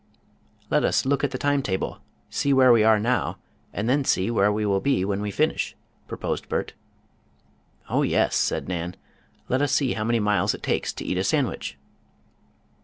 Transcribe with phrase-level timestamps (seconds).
[0.71, 3.37] "Let us look at the timetable, see where we are now,
[3.71, 5.75] and then see where we will be when we finish,"
[6.07, 6.73] proposed Bert.
[7.87, 8.95] "Oh yes," said Nan,
[9.47, 11.77] "let us see how many miles it takes to eat a sandwich."